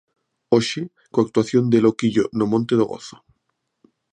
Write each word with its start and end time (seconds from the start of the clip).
Hoxe, 0.53 0.81
coa 1.11 1.23
actuación 1.25 1.63
de 1.71 1.79
Loquillo 1.85 2.23
no 2.37 2.45
Monte 2.51 2.73
do 2.79 2.85
Gozo. 2.91 3.15